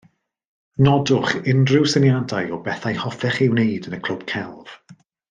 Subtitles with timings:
[0.85, 4.75] Nodwch unrhyw syniadau o bethau hoffech ei wneud yn y clwb celf